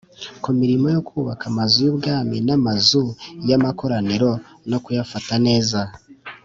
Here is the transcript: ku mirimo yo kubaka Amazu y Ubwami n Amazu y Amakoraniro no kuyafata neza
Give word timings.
ku 0.41 0.49
mirimo 0.59 0.87
yo 0.95 1.01
kubaka 1.07 1.43
Amazu 1.51 1.77
y 1.85 1.89
Ubwami 1.93 2.37
n 2.47 2.49
Amazu 2.57 3.03
y 3.49 3.51
Amakoraniro 3.57 4.29
no 4.69 4.77
kuyafata 4.83 5.33
neza 5.47 5.79